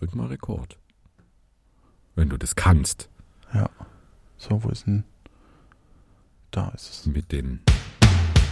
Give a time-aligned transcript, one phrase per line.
[0.00, 0.78] Drück mal Rekord.
[2.14, 3.10] Wenn du das kannst.
[3.52, 3.68] Ja.
[4.38, 5.04] So, wo ist denn?
[6.50, 7.04] Da ist es.
[7.04, 7.60] Mit den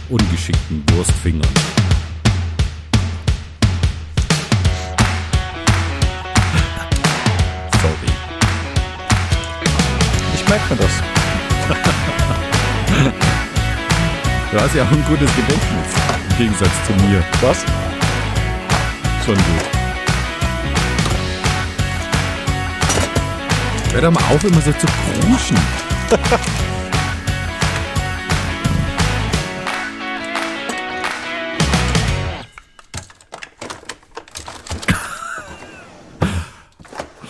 [0.09, 1.41] ungeschickten Wurstfingern.
[7.81, 8.11] Sorry.
[10.35, 10.91] Ich merke mir das.
[14.51, 15.93] Du hast ja auch ein gutes Gedächtnis.
[16.31, 17.23] Im Gegensatz zu mir.
[17.41, 17.63] Was?
[19.23, 19.78] Schon gut.
[23.91, 25.57] Hör doch mal auf, immer so zu kruschen.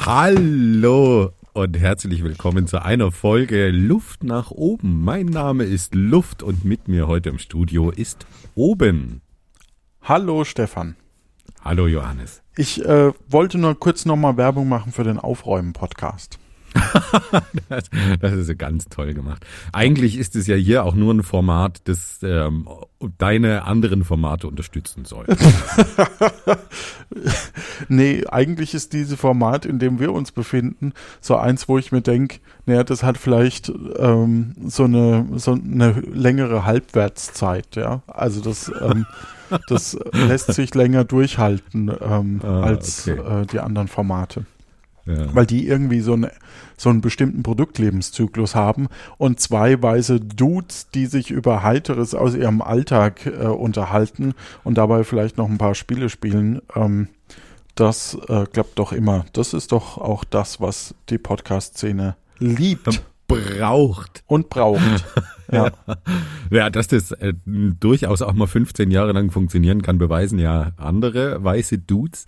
[0.06, 5.02] Hallo und herzlich willkommen zu einer Folge Luft nach oben.
[5.04, 9.22] Mein Name ist Luft und mit mir heute im Studio ist Oben.
[10.02, 10.98] Hallo Stefan.
[11.62, 12.42] Hallo Johannes.
[12.58, 16.39] Ich äh, wollte nur kurz nochmal Werbung machen für den Aufräumen-Podcast.
[17.70, 17.90] Das,
[18.20, 19.46] das ist ja ganz toll gemacht.
[19.72, 22.68] Eigentlich ist es ja hier auch nur ein Format, das ähm,
[23.18, 25.26] deine anderen Formate unterstützen soll.
[27.88, 32.02] nee, eigentlich ist dieses Format, in dem wir uns befinden, so eins, wo ich mir
[32.02, 38.02] denke, naja, das hat vielleicht ähm, so, eine, so eine längere Halbwertszeit, ja.
[38.08, 39.06] Also das, ähm,
[39.68, 43.42] das lässt sich länger durchhalten ähm, Ah, als okay.
[43.42, 44.46] äh, die anderen Formate.
[45.06, 45.34] Ja.
[45.34, 46.32] weil die irgendwie so, eine,
[46.80, 52.62] so einen bestimmten Produktlebenszyklus haben und zwei weiße Dudes, die sich über Heiteres aus ihrem
[52.62, 56.62] Alltag äh, unterhalten und dabei vielleicht noch ein paar Spiele spielen.
[56.76, 57.10] Ähm,
[57.76, 59.26] das äh, klappt doch immer.
[59.34, 64.24] Das ist doch auch das, was die Podcast-Szene liebt Braucht.
[64.26, 65.06] und braucht.
[65.52, 65.72] ja.
[66.50, 71.44] Ja, dass das äh, durchaus auch mal 15 Jahre lang funktionieren kann, beweisen ja andere
[71.44, 72.26] weiße Dudes.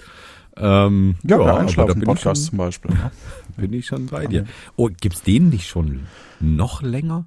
[0.61, 2.91] Ähm, Ja, ich Einschlafen-Podcast schon- zum Beispiel.
[2.95, 3.11] Ne?
[3.57, 4.45] Bin ich schon bei dir.
[4.77, 6.01] Oh, gibt's den nicht schon
[6.39, 7.25] noch länger?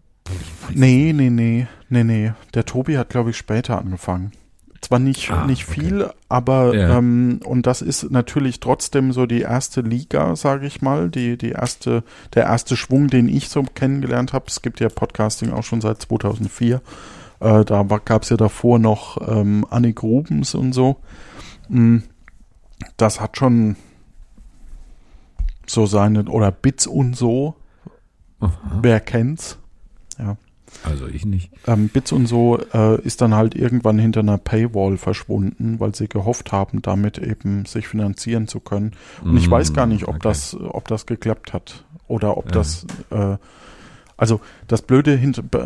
[0.73, 2.33] Nee, nee, nee, nee, nee.
[2.55, 4.33] Der Tobi hat, glaube ich, später angefangen.
[4.81, 5.81] Zwar nicht, Ah, nicht okay.
[5.81, 6.99] viel, aber Ja.
[6.99, 11.51] ähm, und das ist natürlich trotzdem so die erste Liga, sage ich mal, die, die
[11.51, 12.05] erste,
[12.35, 14.47] der erste Schwung, den ich so kennengelernt habe.
[14.49, 16.81] Es gibt ja Podcasting auch schon seit 2004.
[17.41, 20.97] Äh, da gab es ja davor noch ähm, Annik Rubens und so.
[21.69, 21.99] Mm,
[22.97, 23.77] Das hat schon
[25.67, 27.55] so seine, oder Bits und so,
[28.41, 28.53] Aha.
[28.83, 29.59] wer kennt's?
[30.19, 30.37] Ja.
[30.83, 31.51] Also ich nicht.
[31.69, 36.09] Ähm, Bits und so äh, ist dann halt irgendwann hinter einer Paywall verschwunden, weil sie
[36.09, 38.93] gehofft haben, damit eben sich finanzieren zu können.
[39.23, 40.29] Und ich weiß gar nicht, ob Mm, okay.
[40.29, 42.51] das, ob das geklappt hat oder ob Ja.
[42.53, 43.37] das, äh,
[44.17, 45.19] also das Blöde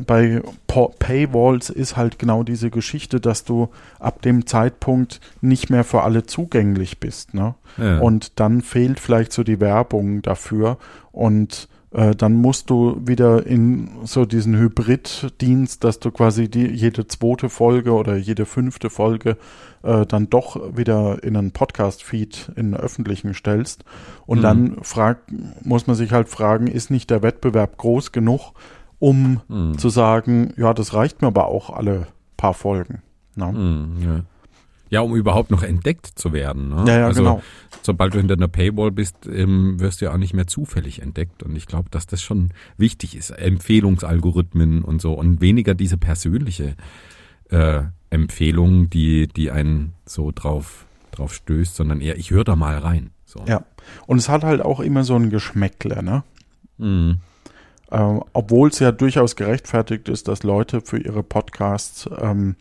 [0.07, 5.85] bei Pa- Paywalls ist halt genau diese Geschichte, dass du ab dem Zeitpunkt nicht mehr
[5.85, 7.55] für alle zugänglich bist, ne?
[7.77, 7.99] Ja.
[7.99, 10.79] Und dann fehlt vielleicht so die Werbung dafür
[11.13, 17.07] und äh, dann musst du wieder in so diesen Hybrid-Dienst, dass du quasi die, jede
[17.07, 19.37] zweite Folge oder jede fünfte Folge
[19.83, 23.85] äh, dann doch wieder in einen Podcast-Feed, in einen öffentlichen stellst.
[24.27, 24.43] Und Mhm.
[24.43, 25.19] dann frag,
[25.63, 28.53] muss man sich halt fragen, ist nicht der Wettbewerb groß genug,
[28.99, 29.79] um Hm.
[29.79, 33.03] zu sagen, ja, das reicht mir aber auch alle paar Folgen.
[33.37, 33.47] Ne?
[33.47, 34.21] Hm, ja.
[34.91, 36.71] Ja, um überhaupt noch entdeckt zu werden.
[36.71, 36.85] Ne?
[36.87, 37.43] Ja, ja, also, genau.
[37.83, 41.43] Sobald du hinter einer Paywall bist, ähm, wirst du ja auch nicht mehr zufällig entdeckt.
[41.43, 43.31] Und ich glaube, dass das schon wichtig ist.
[43.31, 45.15] Empfehlungsalgorithmen und so.
[45.15, 46.75] Und weniger diese persönliche
[47.51, 52.79] äh, Empfehlung, die, die einen so drauf, drauf stößt, sondern eher, ich höre da mal
[52.79, 53.11] rein.
[53.25, 53.45] So.
[53.47, 53.65] Ja.
[54.07, 56.25] Und es hat halt auch immer so ein Geschmäckle, ne?
[56.79, 57.19] Mhm.
[57.91, 62.57] Ähm, Obwohl es ja durchaus gerechtfertigt ist, dass Leute für ihre Podcasts ähm,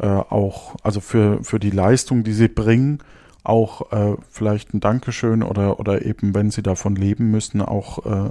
[0.00, 2.98] äh, auch, also für, für die Leistung, die sie bringen,
[3.44, 8.30] auch äh, vielleicht ein Dankeschön oder, oder eben, wenn sie davon leben müssen, auch äh,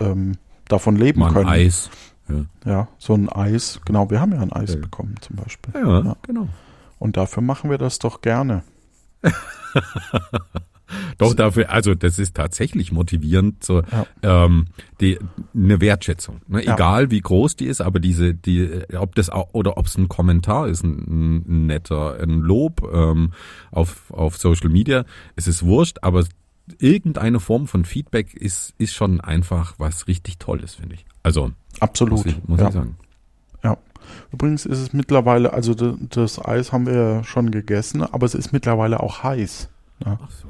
[0.00, 0.36] ähm,
[0.68, 1.48] davon leben Mal ein können.
[1.48, 1.90] Eis.
[2.28, 3.80] Ja, Ja, so ein Eis.
[3.84, 4.80] Genau, wir haben ja ein Eis Ja.
[4.80, 5.74] bekommen zum Beispiel.
[5.74, 6.16] ja, Ja.
[6.22, 6.48] genau.
[6.98, 8.62] Und dafür machen wir das doch gerne.
[11.18, 14.06] Doch dafür, also das ist tatsächlich motivierend, so Ja.
[14.22, 14.66] ähm,
[15.00, 15.18] die
[15.54, 16.64] eine Wertschätzung, ne?
[16.64, 16.74] Ja.
[16.74, 20.08] egal wie groß die ist, aber diese, die, ob das auch oder ob es ein
[20.08, 23.32] Kommentar ist, ein, ein netter, ein Lob ähm,
[23.70, 25.04] auf auf Social Media,
[25.36, 26.24] es ist wurscht, aber
[26.78, 31.06] irgendeine Form von Feedback ist ist schon einfach was richtig Tolles, finde ich.
[31.22, 32.18] Also Absolut.
[32.18, 32.68] muss ich, muss ja.
[32.68, 32.96] ich sagen.
[34.32, 38.52] Übrigens ist es mittlerweile, also das, Eis haben wir ja schon gegessen, aber es ist
[38.52, 39.68] mittlerweile auch heiß.
[40.04, 40.48] Ach so.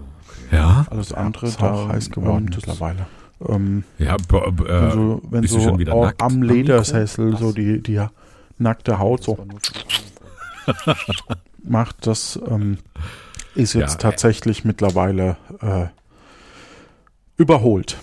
[0.50, 3.06] Ja, Alles andere ist da auch heiß geworden das- mittlerweile.
[3.48, 6.42] Ähm, ja, b- wenn äh, so, wenn bist du so schon wieder nackt am?
[6.42, 8.04] Ledersessel so die, die
[8.58, 9.38] nackte Haut so
[11.62, 12.78] macht, das ähm,
[13.54, 15.86] ist jetzt Ja, äh, tatsächlich mittlerweile äh,
[17.36, 17.98] überholt.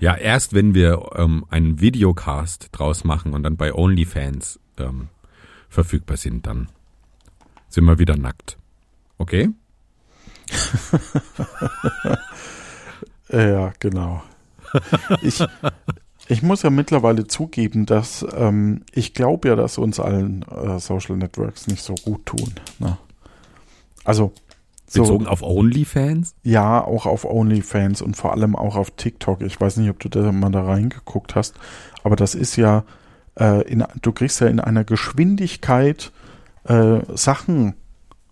[0.00, 5.08] Ja, erst wenn wir ähm, einen Videocast draus machen und dann bei OnlyFans ähm,
[5.70, 6.68] verfügbar sind, dann
[7.70, 8.58] sind wir wieder nackt.
[9.16, 9.48] Okay?
[13.32, 14.22] Ja, genau.
[15.22, 15.44] Ich,
[16.28, 21.16] ich muss ja mittlerweile zugeben, dass ähm, ich glaube ja, dass uns allen äh, Social
[21.16, 22.54] Networks nicht so gut tun.
[22.78, 22.98] Ne?
[24.04, 24.32] Also
[24.86, 26.34] so, Bezogen auf OnlyFans?
[26.42, 29.42] ja, auch auf OnlyFans und vor allem auch auf TikTok.
[29.42, 31.54] Ich weiß nicht, ob du da mal da reingeguckt hast,
[32.02, 32.84] aber das ist ja,
[33.38, 36.10] äh, in, du kriegst ja in einer Geschwindigkeit
[36.64, 37.74] äh, Sachen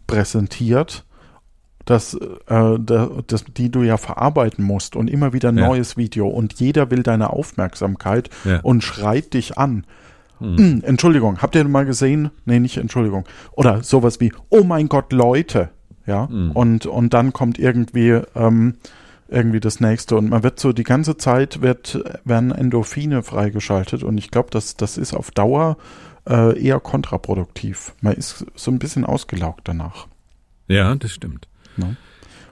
[0.09, 1.05] präsentiert,
[1.91, 5.67] das, äh, da- das, die du ja verarbeiten musst und immer wieder ein Ja.
[5.69, 8.61] neues Video und jeder will deine Aufmerksamkeit Ja.
[8.61, 9.85] und schreit dich an.
[10.39, 12.31] Hm, Entschuldigung, habt ihr mal gesehen?
[12.45, 13.25] Nee, nicht Entschuldigung.
[13.53, 15.71] Oder sowas wie, oh mein Gott, Leute.
[16.07, 18.77] Ja, und, und dann kommt irgendwie, ähm,
[19.29, 24.17] irgendwie das nächste und man wird so die ganze Zeit wird, werden Endorphine freigeschaltet und
[24.17, 25.77] ich glaube, das, das ist auf Dauer
[26.27, 27.93] äh, eher kontraproduktiv.
[28.01, 30.07] Man ist so ein bisschen ausgelaugt danach.
[30.67, 31.47] Ja, das stimmt.
[31.79, 31.97] Ne?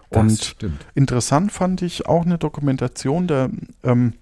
[0.08, 0.56] Und.
[0.94, 3.49] Interessant fand ich auch eine Dokumentation, da,
[3.82, 4.14] ähm,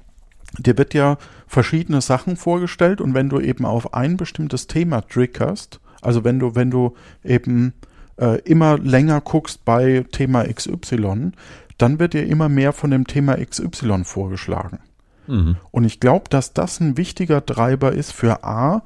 [0.59, 5.81] dir wird ja verschiedene Sachen vorgestellt und wenn du eben auf ein bestimmtes Thema triggerst,
[6.01, 7.75] also wenn du, wenn du eben
[8.17, 11.33] äh, immer länger guckst bei Thema XY,
[11.79, 14.79] dann wird dir immer mehr von dem Thema XY vorgeschlagen.
[15.27, 15.57] Mhm.
[15.71, 18.83] Und ich glaube, dass das ein wichtiger Treiber ist für A,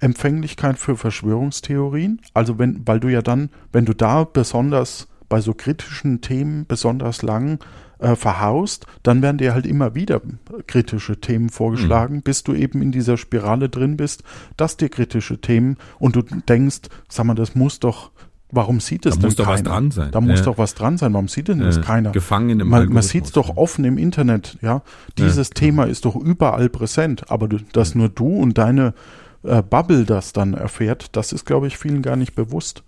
[0.00, 2.20] Empfänglichkeit für Verschwörungstheorien.
[2.34, 7.22] Also wenn, weil du ja dann, wenn du da besonders bei so kritischen Themen besonders
[7.22, 7.58] lang
[7.98, 10.20] äh, verhaust, dann werden dir halt immer wieder
[10.66, 14.22] kritische Themen vorgeschlagen, bis du eben in dieser Spirale drin bist,
[14.56, 18.10] dass dir kritische Themen und du denkst, sag mal, das muss doch,
[18.52, 19.56] warum sieht es Da denn muss doch keiner?
[19.56, 20.10] was dran sein.
[20.12, 22.12] Da muss doch was dran sein, warum sieht denn das Äh, keiner?
[22.12, 24.82] Gefangen im Man, man sieht es doch offen im Internet, ja.
[25.18, 28.94] Dieses Thema ist doch überall präsent, aber du, dass nur du und deine
[29.42, 32.84] äh, Bubble das dann erfährt, das ist, glaube ich, vielen gar nicht bewusst.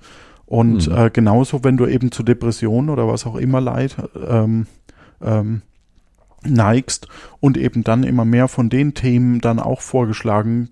[0.51, 0.97] Und Mhm.
[0.97, 3.97] äh, genauso, wenn du eben zu Depressionen oder was auch immer leid,
[4.29, 4.67] ähm,
[5.23, 5.63] ähm,
[6.43, 7.07] neigst
[7.39, 10.71] und eben dann immer mehr von den Themen dann auch vorgeschlagen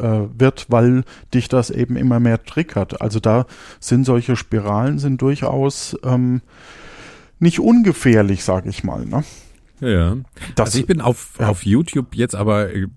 [0.00, 3.00] äh, wird, weil dich das eben immer mehr triggert.
[3.00, 3.46] Also da
[3.78, 6.40] sind solche Spiralen sind durchaus ähm,
[7.38, 9.06] nicht ungefährlich, sage ich mal.
[9.06, 9.22] Ne?
[9.78, 10.16] Ja.
[10.56, 11.50] Das, also ich bin auf, ja.
[11.50, 12.88] auf YouTube jetzt aber äh,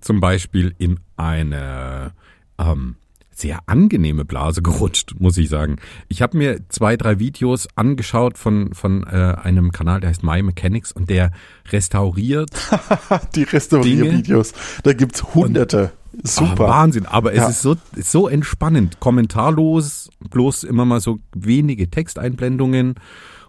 [0.00, 2.12] zum Beispiel in eine
[2.60, 2.94] ähm,
[3.40, 5.76] sehr angenehme Blase gerutscht, muss ich sagen.
[6.08, 10.42] Ich habe mir zwei, drei Videos angeschaut von, von äh, einem Kanal, der heißt My
[10.42, 11.32] Mechanics und der
[11.70, 12.50] restauriert.
[13.34, 14.52] die Restauriervideos,
[14.82, 15.92] da gibt's hunderte.
[16.22, 16.66] Super.
[16.66, 17.44] Ah, Wahnsinn, aber Ja.
[17.44, 22.96] es ist so, so entspannend, kommentarlos, bloß immer mal so wenige Texteinblendungen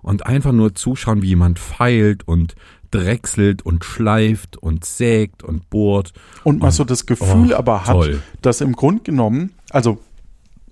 [0.03, 2.55] und einfach nur zuschauen, wie jemand feilt und
[2.91, 6.13] drechselt und schleift und sägt und bohrt.
[6.43, 8.21] und man so das Gefühl Oh, aber hat, toll.
[8.41, 9.99] dass im Grunde genommen, also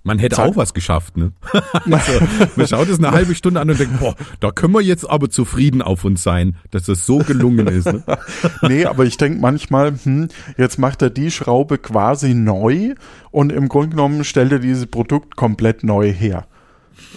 [0.02, 1.32] Man hätte Sag- auch was geschafft, ne?
[1.90, 2.12] also,
[2.56, 5.28] man schaut es eine halbe Stunde an und denkt, boah, da können wir jetzt aber
[5.28, 7.86] zufrieden auf uns sein, dass das so gelungen ist.
[7.86, 8.02] Ne?
[8.62, 12.94] nee, aber ich denke manchmal, hm, jetzt macht er die Schraube quasi neu
[13.30, 16.46] und im Grunde genommen stellt er dieses Produkt komplett neu her.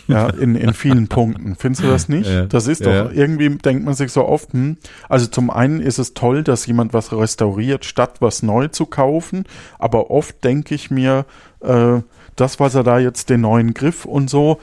[0.07, 1.56] Ja, in, in vielen Punkten.
[1.56, 2.30] Findest du das nicht?
[2.30, 3.09] Ja, das ist doch, ja.
[3.12, 4.77] irgendwie denkt man sich so oft, hm,
[5.07, 9.46] also zum einen ist es toll, dass jemand was restauriert, statt was neu zu kaufen,
[9.79, 11.25] aber oft denke ich mir,
[11.62, 12.01] äh,
[12.36, 14.60] das, was er da jetzt den neuen Griff und so,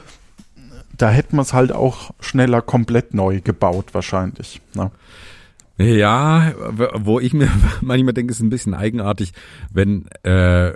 [0.95, 4.61] da hätte man es halt auch schneller komplett neu gebaut, wahrscheinlich.
[4.75, 4.91] Ne?
[5.77, 6.53] Ja,
[6.95, 7.49] wo ich mir
[7.81, 9.33] manchmal denke, ist ein bisschen eigenartig,
[9.71, 10.71] wenn, äh,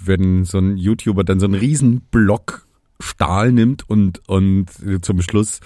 [0.00, 2.67] wenn so ein YouTuber dann so einen riesen Block
[3.00, 4.70] Stahl nimmt und, und
[5.02, 5.60] zum Schluss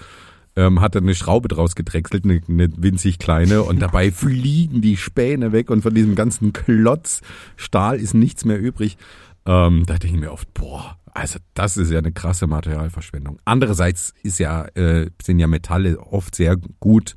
[0.56, 4.96] ähm, hat er eine Schraube draus gedrechselt, eine, eine winzig kleine, und dabei fliegen die
[4.96, 7.22] Späne weg und von diesem ganzen Klotz
[7.56, 8.98] Stahl ist nichts mehr übrig.
[9.46, 13.38] Ähm, da denke ich mir oft, boah, also das ist ja eine krasse Materialverschwendung.
[13.44, 17.16] Andererseits ist ja, äh, sind ja Metalle oft sehr gut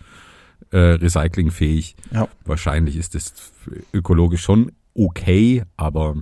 [0.72, 1.96] äh, recyclingfähig.
[2.12, 2.28] Ja.
[2.46, 3.54] Wahrscheinlich ist es
[3.94, 6.16] ökologisch schon okay, aber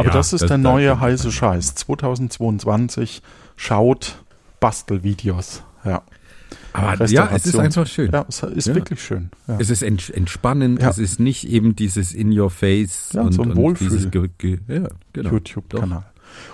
[0.00, 1.74] Aber ja, das ist der da- neue heiße Scheiß.
[1.76, 3.22] 2022
[3.56, 4.22] schaut
[4.60, 5.62] Bastelvideos.
[5.84, 6.02] Ja.
[6.72, 8.10] Aber ja, es ist einfach schön.
[8.12, 8.74] Ja, es ist Ja.
[8.74, 9.30] wirklich schön.
[9.48, 9.56] Ja.
[9.58, 13.50] Es ist ents entspannend, es ist nicht eben dieses in your face und, so ein
[13.52, 13.88] und Wohlfühl.
[13.90, 14.58] dieses Ge Ge
[15.12, 15.30] genau.
[15.30, 16.04] YouTube-Kanal.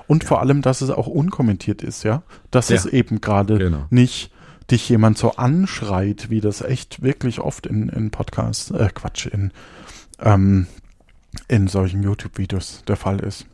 [0.06, 2.22] Und vor allem, dass es auch unkommentiert ist, ja.
[2.50, 3.86] Dass es eben gerade Genau.
[3.90, 4.30] nicht
[4.70, 9.52] dich jemand so anschreit, wie das echt wirklich oft in, in Podcasts, äh, Quatsch, in,
[10.18, 10.66] ähm,
[11.48, 13.46] in solchen YouTube-Videos der Fall ist.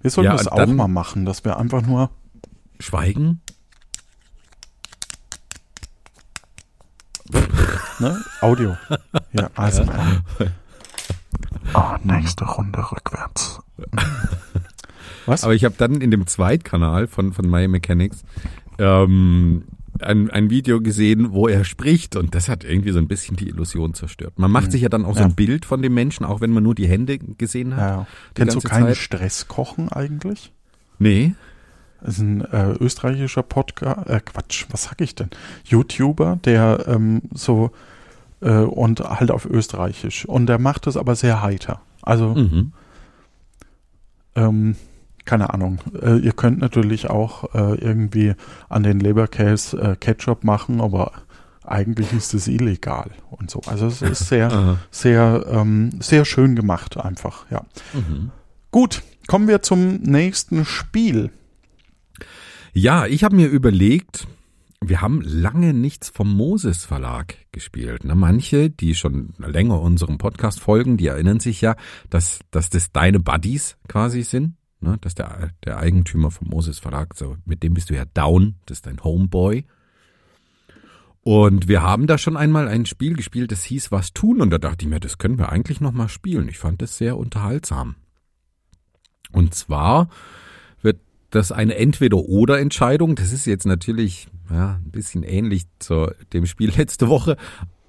[0.00, 2.10] Wir sollten Ja, das auch mal machen, dass wir einfach nur
[2.78, 3.40] Schweigen?
[7.98, 8.20] Ne?
[8.40, 8.76] Audio.
[9.32, 10.24] Ja, ASMR.
[11.72, 13.60] Ah, nächste Runde rückwärts.
[15.26, 15.44] Was?
[15.44, 18.24] Aber ich habe dann in dem Zweitkanal von, von My Mechanics
[18.78, 19.64] ähm,
[20.02, 23.48] ein, ein Video gesehen, wo er spricht und das hat irgendwie so ein bisschen die
[23.48, 24.38] Illusion zerstört.
[24.38, 24.70] Man macht mhm.
[24.72, 26.86] sich ja dann auch so ein Bild von dem Menschen, auch wenn man nur die
[26.86, 27.90] Hände gesehen hat.
[27.90, 28.06] Ja.
[28.34, 30.52] Kennst du keinen Stresskochen eigentlich?
[30.98, 31.34] Nee.
[32.00, 35.30] Das ist ein äh, österreichischer Podcast, äh, Quatsch, was sag ich denn?
[35.64, 37.72] YouTuber, der ähm, so
[38.40, 40.24] äh, und halt auf Österreichisch.
[40.24, 41.82] Und der macht es aber sehr heiter.
[42.02, 42.72] Also mhm.
[44.34, 44.76] ähm,
[45.30, 45.78] keine Ahnung.
[46.02, 48.34] Äh, ihr könnt natürlich auch äh, irgendwie
[48.68, 51.12] an den Leberkäse äh, Ketchup machen, aber
[51.62, 53.60] eigentlich ist es illegal und so.
[53.66, 57.64] Also es ist sehr, sehr, ähm, sehr schön gemacht einfach, ja.
[57.94, 58.32] Mhm.
[58.72, 61.30] Gut, kommen wir zum nächsten Spiel.
[62.72, 64.26] Ja, ich habe mir überlegt,
[64.80, 68.02] wir haben lange nichts vom Moses Verlag gespielt.
[68.02, 68.16] Ne?
[68.16, 71.76] Manche, die schon länger unserem Podcast folgen, die erinnern sich ja,
[72.08, 77.14] dass, dass das deine Buddies quasi sind ne, dass der, der Eigentümer vom Moses Verlag,
[77.14, 79.64] so, mit dem bist du ja down, das ist dein Homeboy.
[81.22, 84.58] Und wir haben da schon einmal ein Spiel gespielt, das hieß Was tun und da
[84.58, 86.48] dachte ich mir, das können wir eigentlich nochmal spielen.
[86.48, 87.96] Ich fand das sehr unterhaltsam.
[89.32, 90.08] Und zwar
[90.80, 93.16] wird das eine Entweder-Oder-Entscheidung.
[93.16, 97.36] Das ist jetzt natürlich ja, ein bisschen ähnlich zu dem Spiel letzte Woche,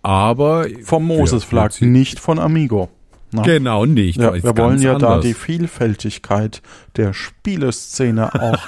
[0.01, 2.89] aber vom Moses Verlag, nicht von Amigo.
[3.33, 3.43] Na?
[3.43, 4.19] Genau nicht.
[4.19, 5.09] Ja, wir wollen ja anders.
[5.09, 6.61] da die Vielfältigkeit
[6.97, 8.59] der Spieleszene auch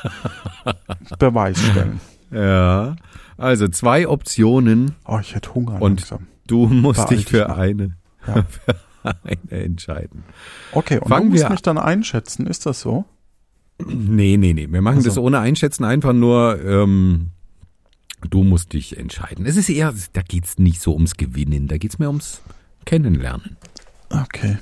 [1.20, 2.00] Beweis stellen.
[2.32, 2.96] Ja,
[3.38, 4.96] also zwei Optionen.
[5.06, 5.82] Oh, ich hätte Hunger.
[5.82, 6.28] Und langsam.
[6.48, 8.44] du musst dich für eine, ja.
[8.50, 10.24] für eine entscheiden.
[10.72, 13.06] Okay, und Fangen du musst mich dann einschätzen, ist das so?
[13.86, 14.68] Nee, nee, nee.
[14.70, 15.10] Wir machen also.
[15.10, 17.32] das ohne Einschätzen, einfach nur, ähm,
[18.30, 19.46] du musst dich entscheiden.
[19.46, 22.42] Es ist eher, da geht's nicht so ums Gewinnen, da geht's mehr ums
[22.86, 23.58] Kennenlernen.
[24.22, 24.58] Okay.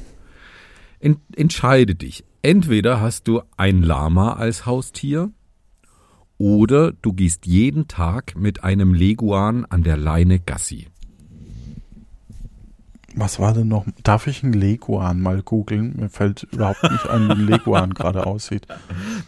[0.99, 2.23] Ent, entscheide dich.
[2.41, 5.31] Entweder hast du ein Lama als Haustier
[6.37, 10.87] oder du gehst jeden Tag mit einem Leguan an der Leine Gassi.
[13.13, 13.85] Was war denn noch?
[14.03, 15.95] Darf ich einen Leguan mal googeln?
[15.97, 18.67] Mir fällt überhaupt nicht ein, wie ein Leguan gerade aussieht.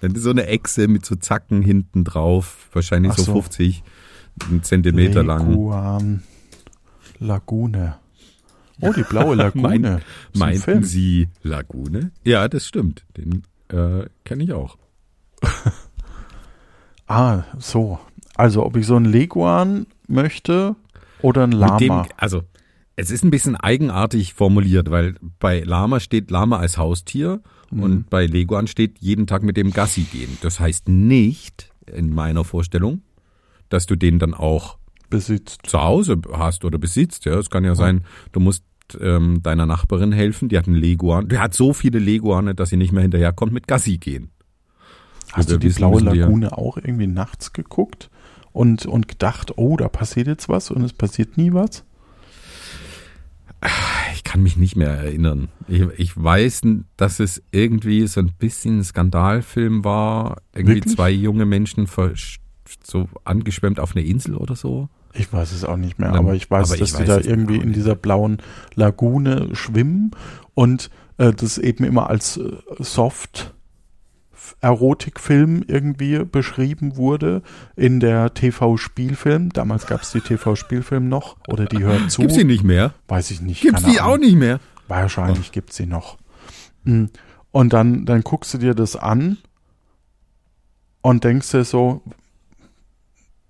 [0.01, 3.83] Dann ist so eine Echse mit so Zacken hinten drauf, wahrscheinlich so, so 50
[4.61, 5.49] Zentimeter Leguan lang.
[5.49, 6.23] Leguan
[7.19, 7.95] Lagune.
[8.81, 9.63] Oh, die blaue Lagune.
[9.67, 10.01] mein,
[10.33, 10.83] meinten.
[10.83, 12.11] Sie Lagune?
[12.23, 13.05] Ja, das stimmt.
[13.17, 14.77] Den äh, kenne ich auch.
[17.07, 17.99] ah, so.
[18.35, 20.75] Also, ob ich so einen Leguan möchte
[21.21, 21.77] oder ein Lama.
[21.77, 22.43] Dem, also,
[22.95, 27.83] es ist ein bisschen eigenartig formuliert, weil bei Lama steht Lama als Haustier mhm.
[27.83, 30.37] und bei Leguan steht jeden Tag mit dem Gassi gehen.
[30.41, 33.01] Das heißt nicht, in meiner Vorstellung,
[33.69, 34.77] dass du den dann auch
[35.13, 35.61] besitzt.
[35.65, 37.25] zu Hause hast oder besitzt.
[37.25, 38.63] Ja, es kann ja sein, du musst
[38.99, 40.49] ähm, deiner Nachbarin helfen.
[40.49, 41.27] Die hat einen Leguan.
[41.29, 44.31] Die hat so viele Leguane, dass sie nicht mehr hinterherkommt mit Gassi gehen.
[45.31, 48.09] Hast du die blaue Lagune auch irgendwie nachts geguckt
[48.51, 51.83] und, und gedacht, oh, da passiert jetzt was und es passiert nie was?
[54.13, 55.47] Ich kann mich nicht mehr erinnern.
[55.67, 56.63] Ich, ich weiß,
[56.97, 60.41] dass es irgendwie so ein bisschen ein Skandalfilm war.
[60.53, 60.95] Irgendwie Wirklich?
[60.95, 61.87] zwei junge Menschen
[62.83, 64.89] so angeschwemmt auf eine Insel oder so.
[65.13, 67.57] Ich weiß es auch nicht mehr, Dann, aber ich weiß, aber dass die da irgendwie
[67.57, 68.37] in dieser blauen
[68.75, 70.11] Lagune schwimmen
[70.53, 73.53] und äh, das eben immer als äh, Soft
[74.61, 77.41] Erotikfilm irgendwie beschrieben wurde
[77.75, 79.49] in der TV-Spielfilm.
[79.49, 82.21] Damals gab es die TV-Spielfilm noch oder die hören zu.
[82.21, 82.93] Gibt sie nicht mehr?
[83.07, 83.61] Weiß ich nicht.
[83.61, 84.59] Gibt sie auch nicht mehr?
[84.87, 85.53] Wahrscheinlich oh.
[85.53, 86.17] gibt sie noch.
[86.85, 87.09] Hm.
[87.51, 89.37] Und dann, dann guckst du dir das an
[91.01, 92.01] und denkst dir so,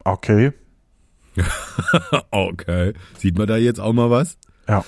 [0.04, 0.52] okay,
[2.32, 2.94] okay.
[3.18, 4.38] Sieht man da jetzt auch mal was?
[4.68, 4.84] Ja.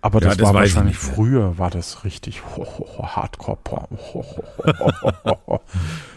[0.00, 3.58] Aber das, ja, das war wahrscheinlich früher, war das richtig ho, ho, ho, Hardcore.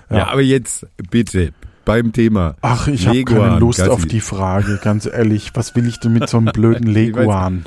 [0.09, 0.17] ja.
[0.17, 0.27] ja.
[0.27, 1.53] aber jetzt bitte
[1.85, 2.55] beim Thema.
[2.61, 3.89] Ach, ich habe keine Lust Gassi.
[3.91, 5.51] auf die Frage, ganz ehrlich.
[5.53, 7.65] Was will ich denn mit so einem blöden Leguan?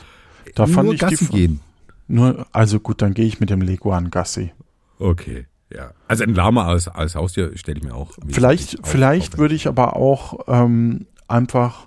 [0.54, 1.60] Da fand nur ich Gassi die gehen.
[2.06, 4.52] Nur, also gut, dann gehe ich mit dem Leguan Gassi.
[4.98, 5.46] Okay.
[5.72, 8.12] Ja, also ein Lama als, als Haustier stelle ich mir auch.
[8.28, 11.86] Vielleicht, vielleicht würde ich aber auch ähm, einfach,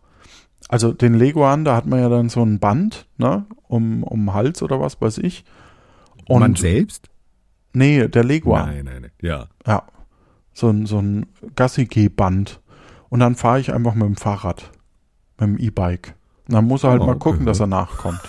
[0.69, 4.61] also den Leguan, da hat man ja dann so ein Band, ne, um, um Hals
[4.61, 5.43] oder was weiß ich.
[6.27, 7.09] Und man selbst?
[7.73, 8.67] Nee, der Leguan.
[8.67, 9.47] Nein, nein, nein, ja.
[9.67, 9.83] Ja,
[10.53, 11.25] so ein, so ein
[11.55, 12.61] Gassi-G-Band.
[13.09, 14.71] Und dann fahre ich einfach mit dem Fahrrad,
[15.39, 16.15] mit dem E-Bike.
[16.47, 17.47] Und dann muss er halt oh, mal gucken, okay.
[17.47, 18.21] dass er nachkommt.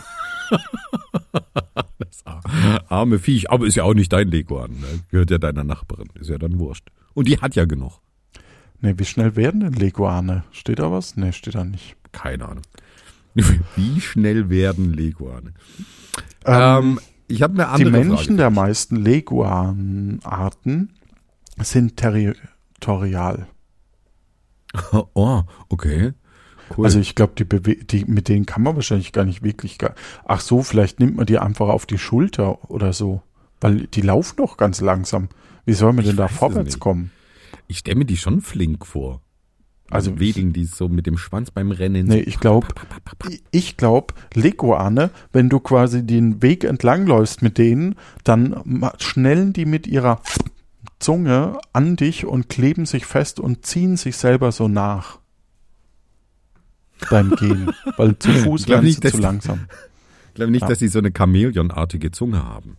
[1.98, 2.24] das
[2.88, 3.50] arme Viech.
[3.50, 4.70] Aber ist ja auch nicht dein Leguan.
[4.72, 4.86] Ne?
[5.10, 6.08] Gehört ja deiner Nachbarin.
[6.18, 6.88] Ist ja dann wurscht.
[7.14, 8.00] Und die hat ja genug.
[8.80, 10.44] Ne, wie schnell werden denn Leguane?
[10.50, 11.16] Steht da was?
[11.16, 11.96] Ne, steht da nicht.
[12.12, 12.64] Keine Ahnung.
[13.76, 15.54] Wie schnell werden Leguane?
[16.44, 18.36] Ähm, Ähm, ich habe eine die andere Männchen Frage.
[18.36, 20.92] der meisten Leguanarten
[21.58, 23.46] sind territorial.
[25.14, 26.12] Oh, okay.
[26.76, 26.86] Cool.
[26.86, 29.78] Also ich glaube, die, die mit denen kann man wahrscheinlich gar nicht wirklich.
[29.78, 29.94] Gar
[30.24, 33.22] Ach so, vielleicht nimmt man die einfach auf die Schulter oder so,
[33.60, 35.28] weil die laufen doch ganz langsam.
[35.66, 37.10] Wie soll man Ich denn da vorwärts kommen?
[37.66, 39.20] ich stelle mir die schon flink vor.
[39.90, 42.06] Also Also wedeln die so mit dem Schwanz beim Rennen.
[42.06, 42.68] Nee, ich glaube,
[43.50, 47.94] ich glaube, Leguane, wenn du quasi den Weg entlang läufst mit denen,
[48.24, 50.20] dann schnellen die mit ihrer
[50.98, 55.18] Zunge an dich und kleben sich fest und ziehen sich selber so nach.
[57.10, 57.72] Beim Gehen.
[57.96, 59.66] Weil zu Fuß werden nicht, dass zu langsam.
[60.28, 60.68] Ich glaube nicht, Ja.
[60.68, 62.76] dass sie so eine Chamäleonartige Zunge haben.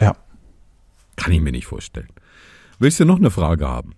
[0.00, 0.16] Ja.
[1.16, 2.08] Kann ich mir nicht vorstellen.
[2.78, 3.94] Willst du noch eine Frage haben?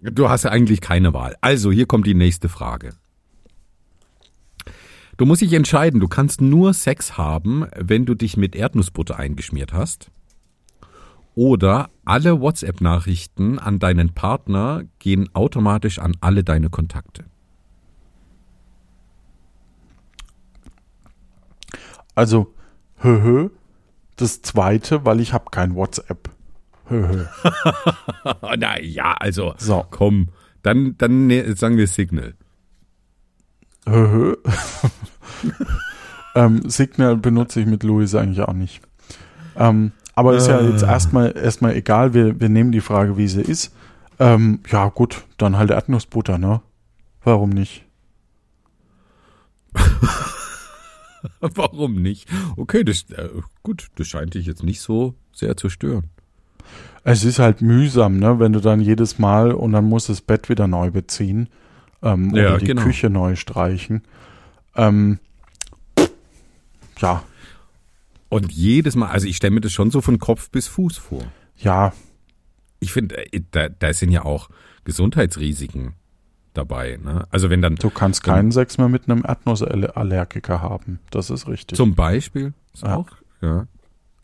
[0.00, 1.36] Du hast ja eigentlich keine Wahl.
[1.40, 2.90] Also, hier kommt die nächste Frage.
[5.16, 9.72] Du musst dich entscheiden, du kannst nur Sex haben, wenn du dich mit Erdnussbutter eingeschmiert
[9.72, 10.10] hast.
[11.38, 17.26] Oder alle WhatsApp-Nachrichten an deinen Partner gehen automatisch an alle deine Kontakte.
[22.16, 22.52] Also,
[22.96, 23.48] hö, hö.
[24.16, 26.28] Das zweite, weil ich habe kein WhatsApp.
[26.86, 27.24] Hö, hö.
[28.58, 29.86] Na ja, also So.
[29.88, 30.30] komm,
[30.62, 32.34] dann, dann ne, sagen wir Signal.
[33.86, 34.36] Hö, hö.
[36.34, 38.80] ähm, Signal benutze ich mit Louis eigentlich auch nicht.
[39.54, 43.40] Ähm, aber ist ja jetzt erstmal erstmal egal, wir, wir nehmen die Frage, wie sie
[43.40, 43.72] ist.
[44.18, 46.60] Ähm, ja, gut, dann halt Erdnussbutter, ne?
[47.22, 47.84] Warum nicht?
[51.40, 52.28] Warum nicht?
[52.56, 53.28] Okay, das äh,
[53.62, 56.10] gut, das scheint dich jetzt nicht so sehr zu stören.
[57.04, 60.20] Es ist halt mühsam, ne, wenn du dann jedes Mal und dann musst du das
[60.20, 61.48] Bett wieder neu beziehen
[62.02, 62.82] ähm, Ja, oder die genau.
[62.82, 64.02] Küche neu streichen.
[64.74, 65.20] Ähm,
[66.98, 67.22] ja,
[68.28, 71.24] Und jedes Mal, also ich stelle mir das schon so von Kopf bis Fuß vor.
[71.56, 71.92] ja,
[72.80, 74.50] Ich finde, äh, da, da sind ja auch
[74.84, 75.94] Gesundheitsrisiken
[76.54, 76.98] dabei.
[77.02, 77.26] Ne?
[77.30, 80.98] Also wenn dann du kannst Dann- keinen Sex mehr mit einem Erdnussallergiker haben.
[81.10, 81.76] Das ist richtig.
[81.76, 82.96] zum Beispiel ist Ja.
[82.96, 83.08] auch,
[83.40, 83.66] ja.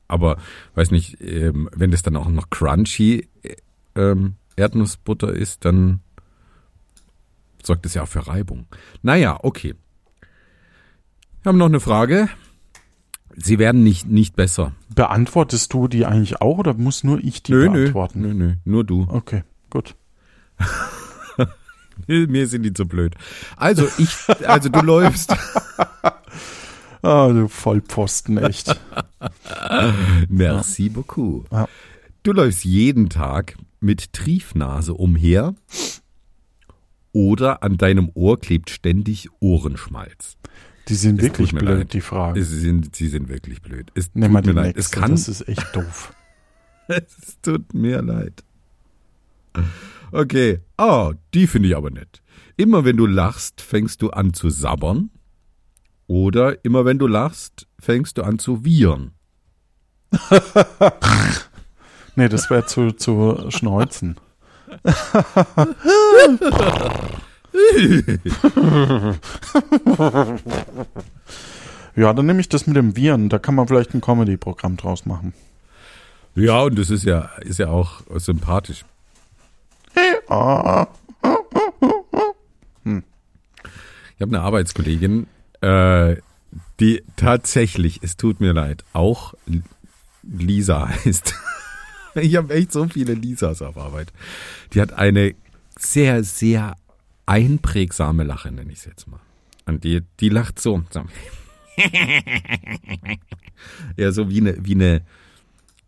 [0.06, 0.36] Aber
[0.74, 3.56] weiß nicht, ähm, wenn das dann auch noch crunchy äh,
[3.96, 6.00] ähm, Erdnussbutter ist, dann
[7.62, 8.66] sorgt das ja auch für Reibung.
[9.02, 9.74] Naja, okay.
[11.42, 12.28] Wir haben noch eine Frage.
[13.36, 14.72] Sie werden nicht, nicht besser.
[14.94, 18.20] Beantwortest du die eigentlich auch oder muss nur ich die Nö, beantworten?
[18.20, 19.06] nö, nö, nur du.
[19.08, 19.94] Okay, gut.
[22.06, 23.14] Mir sind die zu blöd.
[23.56, 24.16] Also ich,
[24.46, 25.34] also du läufst.
[27.06, 28.80] Ah, du Vollpfosten, echt.
[30.30, 31.44] Merci beaucoup.
[31.52, 31.68] Ja.
[32.22, 35.54] Du läufst jeden Tag mit Triefnase umher
[37.12, 40.38] oder an deinem Ohr klebt ständig Ohrenschmalz.
[40.88, 41.92] Die sind Es wirklich blöd, leid.
[41.92, 42.42] die Fragen.
[42.42, 43.90] Sie sind, sie sind wirklich blöd.
[43.94, 46.12] Es Nimm mal tut die nächste, Es kann, das ist echt doof.
[46.88, 48.44] es tut mir leid.
[50.12, 50.60] Okay.
[50.76, 52.22] Oh, die finde ich aber nett.
[52.56, 55.10] Immer wenn du lachst, fängst du an zu sabbern.
[56.06, 59.12] Oder immer wenn du lachst, fängst du an zu wiehern.
[62.16, 64.14] Nee, das wäre zu, zu schneuzen.
[71.96, 73.28] ja, dann nehme ich das mit dem Viren.
[73.28, 75.32] Da kann man vielleicht ein Comedy-Programm draus machen.
[76.34, 78.84] Ja, und das ist ja, ist ja auch sympathisch.
[80.28, 80.88] Ah,
[84.16, 85.26] Ich habe eine Arbeitskollegin,
[85.60, 86.16] äh,
[86.80, 89.34] die tatsächlich, es tut mir leid, auch
[90.22, 91.34] Lisa heißt.
[92.16, 94.12] Ich habe echt so viele Lisas auf Arbeit.
[94.72, 95.34] Die hat eine
[95.76, 96.76] sehr, sehr
[97.26, 99.20] einprägsame Lache, nenne ich es jetzt mal.
[99.66, 100.82] Und die, die lacht so.
[100.90, 101.04] so.
[103.96, 105.02] ja, so wie eine, wie eine,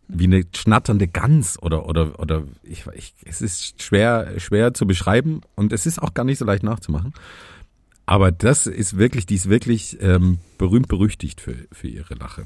[0.07, 5.41] wie eine schnatternde Gans oder, oder, oder ich, ich, es ist schwer, schwer zu beschreiben
[5.55, 7.13] und es ist auch gar nicht so leicht nachzumachen.
[8.05, 12.45] Aber das ist wirklich, die ist wirklich ähm, berühmt berüchtigt für, für ihre Lache.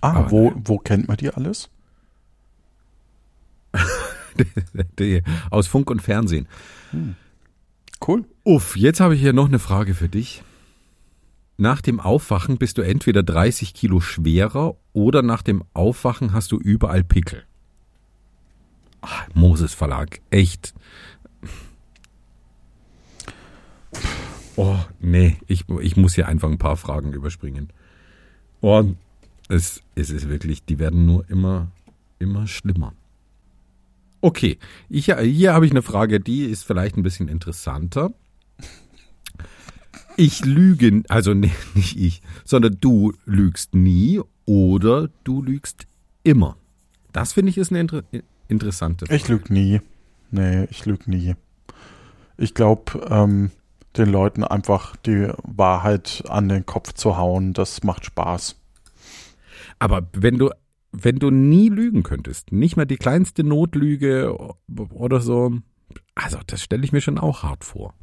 [0.00, 1.70] ah Aber wo, wo kennt man die alles?
[4.98, 6.46] Die, aus Funk und Fernsehen.
[8.08, 8.24] Cool.
[8.42, 10.42] Uff, jetzt habe ich hier noch eine Frage für dich.
[11.58, 16.56] Nach dem Aufwachen bist du entweder 30 Kilo schwerer oder nach dem Aufwachen hast du
[16.56, 17.44] überall Pickel.
[19.02, 20.72] Ach, Moses Verlag, echt.
[24.56, 27.68] Oh, nee, ich, ich muss hier einfach ein paar Fragen überspringen.
[28.62, 28.84] Oh,
[29.50, 31.70] es, es ist wirklich, die werden nur immer,
[32.18, 32.94] immer schlimmer.
[34.20, 38.12] Okay, ich, hier habe ich eine Frage, die ist vielleicht ein bisschen interessanter.
[40.16, 45.86] Ich lüge, also nee, nicht ich, sondern du lügst nie oder du lügst
[46.24, 46.56] immer.
[47.12, 48.02] Das finde ich ist eine inter
[48.48, 49.16] interessante Frage.
[49.16, 49.80] Ich lüge nie.
[50.30, 51.36] Nee, ich lüge nie.
[52.36, 53.50] Ich glaube, ähm,
[53.96, 58.56] den Leuten einfach die Wahrheit an den Kopf zu hauen, das macht Spaß.
[59.78, 60.50] Aber wenn du,
[60.92, 64.36] wenn du nie lügen könntest, nicht mal die kleinste Notlüge
[64.94, 65.52] oder so,
[66.14, 67.94] also das stelle ich mir schon auch hart vor.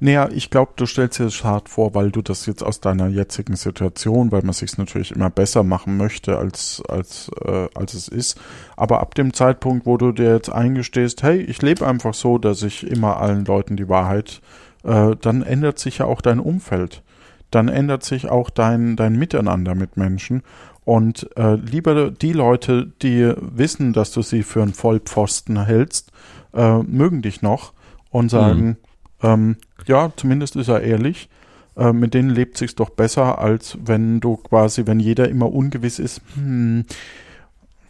[0.00, 3.06] Naja, ich glaube, du stellst dir das hart vor, weil du das jetzt aus deiner
[3.06, 8.08] jetzigen Situation, weil man sich natürlich immer besser machen möchte, als, als, äh, als es
[8.08, 8.40] ist.
[8.76, 12.62] Aber ab dem Zeitpunkt, wo du dir jetzt eingestehst, hey, ich lebe einfach so, dass
[12.64, 14.40] ich immer allen Leuten die Wahrheit,
[14.82, 17.04] äh, dann ändert sich ja auch dein Umfeld.
[17.52, 20.42] Dann ändert sich auch dein, dein Miteinander mit Menschen.
[20.84, 26.10] Und äh, lieber die Leute, die wissen, dass du sie für einen Vollpfosten hältst,
[26.54, 27.72] äh, mögen dich noch
[28.10, 28.76] und sagen, mhm.
[29.22, 31.28] ähm, ja, zumindest ist er ehrlich.
[31.76, 35.98] Äh, mit denen lebt sich's doch besser, als wenn du quasi, wenn jeder immer ungewiss
[35.98, 36.84] ist, hm,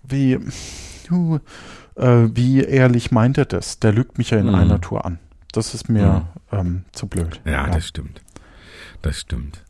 [0.02, 0.38] wie,
[1.10, 1.38] uh,
[1.96, 3.78] wie ehrlich meint er das?
[3.78, 4.54] Der lügt mich ja in mhm.
[4.54, 5.18] einer Tour an.
[5.52, 6.58] Das ist mir mhm.
[6.58, 7.40] ähm, zu blöd.
[7.44, 8.22] Ja, ja, das stimmt.
[9.02, 9.64] Das stimmt.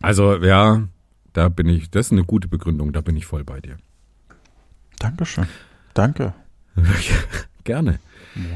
[0.00, 0.82] Also, ja,
[1.32, 3.76] da bin ich, das ist eine gute Begründung, da bin ich voll bei dir.
[4.98, 5.46] Dankeschön.
[5.94, 6.34] Danke.
[7.64, 7.98] Gerne.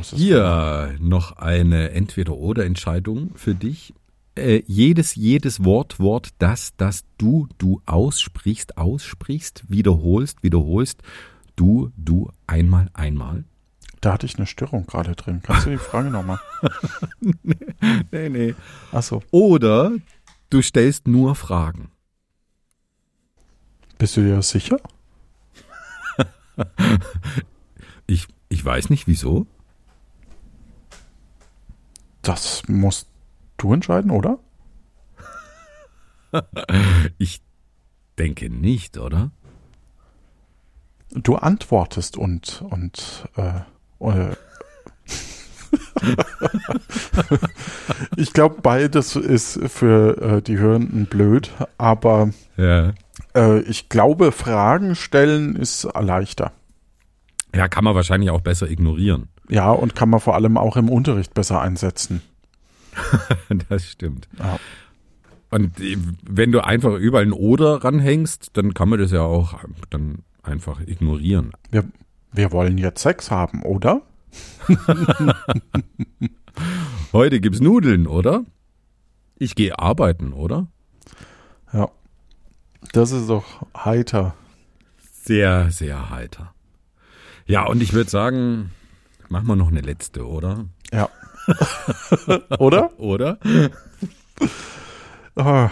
[0.02, 3.94] Hier noch eine Entweder-Oder-Entscheidung für dich.
[4.36, 11.02] Äh, jedes, jedes Wort, Wort, das, das du, du aussprichst, aussprichst, wiederholst, wiederholst,
[11.56, 13.44] du, du, einmal, einmal.
[14.00, 15.40] Da hatte ich eine Störung gerade drin.
[15.42, 16.38] Kannst du die Frage nochmal?
[17.20, 17.54] nee,
[18.10, 18.54] nee, nee.
[18.92, 19.22] Ach so.
[19.30, 19.92] Oder
[20.50, 21.90] du stellst nur Fragen.
[24.04, 24.76] Bist du dir sicher?
[28.06, 29.46] ich, ich weiß nicht, wieso.
[32.20, 33.08] Das musst
[33.56, 34.40] du entscheiden, oder?
[37.16, 37.40] ich
[38.18, 39.30] denke nicht, oder?
[41.08, 43.60] Du antwortest und und äh,
[44.00, 44.36] äh
[48.18, 52.92] ich glaube, beides ist für äh, die Hörenden blöd, aber ja.
[53.34, 56.52] Äh, ich glaube, Fragen stellen ist leichter.
[57.54, 59.28] Ja, kann man wahrscheinlich auch besser ignorieren.
[59.48, 62.22] Ja, und kann man vor allem auch im Unterricht besser einsetzen.
[63.68, 64.28] das stimmt.
[64.38, 64.58] Ja.
[65.50, 65.72] Und
[66.28, 69.54] wenn du einfach überall ein Oder ranhängst, dann kann man das ja auch
[69.90, 71.52] dann einfach ignorieren.
[71.70, 71.84] Wir,
[72.32, 74.02] wir wollen jetzt Sex haben, oder?
[77.12, 78.44] Heute gibt's Nudeln, oder?
[79.36, 80.66] Ich gehe arbeiten, oder?
[82.92, 84.34] Das ist doch heiter.
[85.12, 86.54] Sehr, sehr heiter.
[87.46, 88.72] Ja, und ich würde sagen,
[89.28, 90.66] machen wir noch eine letzte, oder?
[90.92, 91.08] Ja.
[92.58, 92.98] oder?
[92.98, 93.38] oder?
[95.36, 95.70] Ah.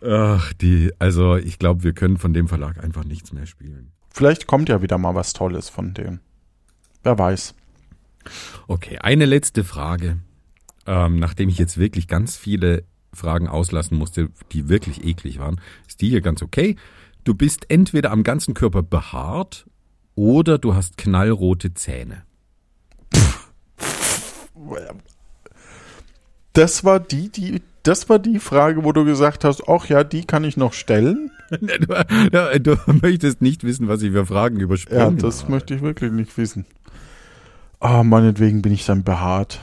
[0.00, 3.92] Ach, die, also ich glaube, wir können von dem Verlag einfach nichts mehr spielen.
[4.10, 6.20] Vielleicht kommt ja wieder mal was Tolles von dem.
[7.02, 7.54] Wer weiß.
[8.66, 10.18] Okay, eine letzte Frage.
[10.86, 16.00] Ähm, nachdem ich jetzt wirklich ganz viele Fragen auslassen musste, die wirklich eklig waren, ist
[16.00, 16.76] die hier ganz okay.
[17.24, 19.66] Du bist entweder am ganzen Körper behaart
[20.14, 22.22] oder du hast knallrote Zähne.
[26.52, 30.24] Das war die, die, das war die Frage, wo du gesagt hast, ach ja, die
[30.24, 31.30] kann ich noch stellen.
[31.50, 35.52] du, du, möchtest nicht wissen, was ich für Fragen überspringen Ja, das habe.
[35.52, 36.66] möchte ich wirklich nicht wissen.
[37.80, 39.60] Ah, oh, meinetwegen bin ich dann behaart.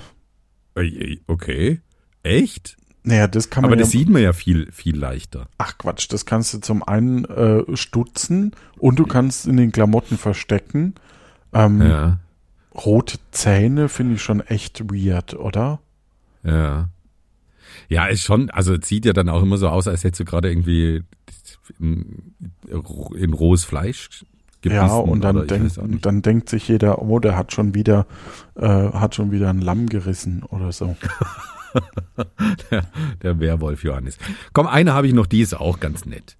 [1.27, 1.81] Okay.
[2.23, 2.77] Echt?
[3.05, 5.47] Naja, das kann man Aber das ja, sieht man ja viel, viel leichter.
[5.59, 10.17] Ach Quatsch, das kannst du zum einen äh, stutzen und du kannst in den Klamotten
[10.17, 10.95] verstecken.
[11.53, 12.19] Ähm, ja.
[12.73, 15.79] Rote Zähne finde ich schon echt weird, oder?
[16.43, 16.89] Ja.
[17.89, 20.25] Ja, ist schon, also es sieht ja dann auch immer so aus, als hättest du
[20.25, 21.03] gerade irgendwie
[21.79, 22.33] in,
[23.15, 24.25] in rohes Fleisch
[24.61, 24.87] gebissen.
[24.87, 28.07] Ja, und dann, denk, dann denkt sich jeder, oh, der hat schon wieder,
[28.55, 30.95] äh, hat schon wieder ein Lamm gerissen oder so.
[32.71, 32.85] der,
[33.21, 34.17] der Werwolf Johannes.
[34.53, 36.37] Komm, eine habe ich noch, die ist auch ganz nett.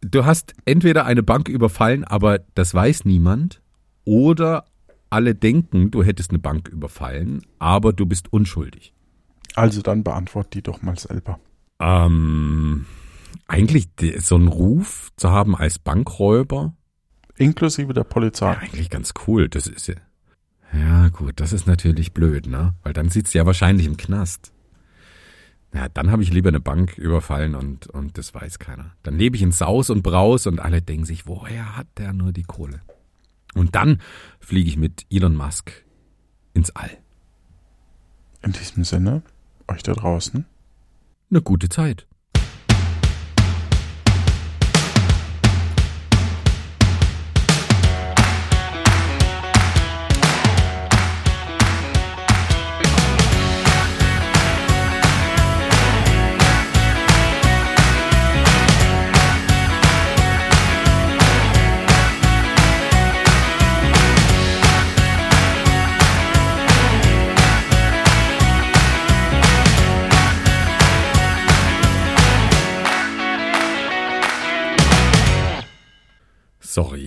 [0.00, 3.62] Du hast entweder eine Bank überfallen, aber das weiß niemand,
[4.04, 4.66] oder
[5.10, 8.92] alle denken, du hättest eine Bank überfallen, aber du bist unschuldig.
[9.54, 11.38] Also dann beantwort die doch mal selber.
[11.78, 12.86] Ähm,
[13.46, 16.74] eigentlich so einen Ruf zu haben als Bankräuber.
[17.36, 18.52] Inklusive der Polizei.
[18.52, 19.48] Ja, eigentlich ganz cool.
[19.48, 19.94] Das ist ja.
[20.74, 22.74] Ja, gut, das ist natürlich blöd, ne?
[22.82, 24.52] Weil dann sitzt ja wahrscheinlich im Knast.
[25.72, 28.92] Ja, dann habe ich lieber eine Bank überfallen und, und das weiß keiner.
[29.02, 32.32] Dann lebe ich in Saus und Braus und alle denken sich, woher hat der nur
[32.32, 32.80] die Kohle?
[33.54, 34.00] Und dann
[34.40, 35.72] fliege ich mit Elon Musk
[36.54, 36.90] ins All.
[38.42, 39.22] In diesem Sinne.
[39.68, 40.44] euch da draußen
[41.30, 42.06] eine gute Zeit.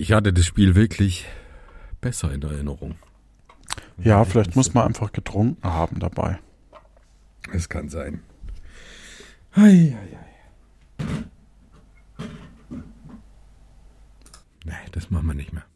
[0.08, 1.26] Ich hatte das Spiel wirklich
[2.00, 2.94] besser in Erinnerung.
[3.98, 6.38] Ja, vielleicht muss man einfach getrunken haben dabei.
[7.52, 8.22] Es kann sein.
[9.52, 11.04] Ei, ei, ei.
[14.64, 15.66] Nee, das machen wir nicht mehr.